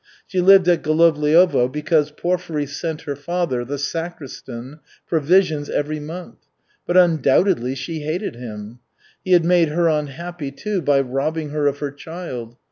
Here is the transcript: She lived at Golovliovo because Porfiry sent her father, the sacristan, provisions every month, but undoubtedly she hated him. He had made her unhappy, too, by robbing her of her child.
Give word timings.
She 0.25 0.41
lived 0.41 0.67
at 0.67 0.81
Golovliovo 0.81 1.71
because 1.71 2.09
Porfiry 2.09 2.65
sent 2.65 3.01
her 3.03 3.15
father, 3.15 3.63
the 3.63 3.77
sacristan, 3.77 4.79
provisions 5.05 5.69
every 5.69 5.99
month, 5.99 6.37
but 6.87 6.97
undoubtedly 6.97 7.75
she 7.75 7.99
hated 7.99 8.35
him. 8.35 8.79
He 9.23 9.33
had 9.33 9.45
made 9.45 9.67
her 9.67 9.87
unhappy, 9.87 10.49
too, 10.51 10.81
by 10.81 11.01
robbing 11.01 11.49
her 11.51 11.67
of 11.67 11.77
her 11.77 11.91
child. 11.91 12.57